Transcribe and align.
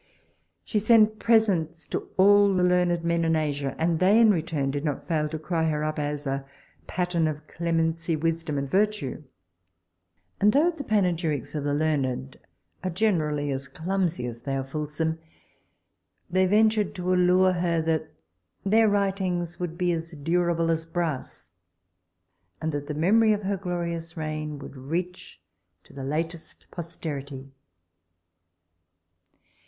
She 0.63 0.79
sent 0.79 1.19
presents 1.19 1.85
to 1.85 2.09
all 2.17 2.51
the 2.51 2.63
learned 2.63 3.03
men 3.03 3.23
in 3.23 3.35
Asia; 3.35 3.75
and 3.77 3.99
they 3.99 4.19
in 4.19 4.31
return 4.31 4.71
did 4.71 4.83
not 4.83 5.07
fail 5.07 5.29
to 5.29 5.37
cry 5.37 5.65
her 5.65 5.83
up 5.83 5.99
as 5.99 6.25
a 6.25 6.43
pattern 6.87 7.27
of 7.27 7.45
clemency, 7.47 8.15
wisdom, 8.15 8.57
and 8.57 8.67
virtue: 8.67 9.21
and 10.39 10.53
though 10.53 10.71
the 10.71 10.83
panegyrics 10.83 11.53
of 11.53 11.63
the 11.65 11.75
learned 11.75 12.39
are 12.83 12.89
generally 12.89 13.51
as 13.51 13.67
clumsy 13.67 14.25
as 14.25 14.41
they 14.41 14.55
are 14.57 14.63
fulsome, 14.63 15.19
they 16.31 16.47
ventured 16.47 16.95
to 16.95 17.13
allure 17.13 17.51
her 17.53 17.79
that 17.83 18.09
their 18.65 18.89
writings 18.89 19.59
would 19.59 19.77
be 19.77 19.91
as 19.91 20.13
durable 20.13 20.71
as 20.71 20.83
brass, 20.87 21.51
and 22.59 22.71
that 22.71 22.87
the 22.87 22.95
memory 22.95 23.33
of 23.33 23.43
her 23.43 23.55
glorious 23.55 24.17
reign 24.17 24.57
would 24.57 24.75
reach 24.75 25.39
to 25.83 25.93
the 25.93 26.03
latest 26.03 26.65
posterity. 26.71 27.51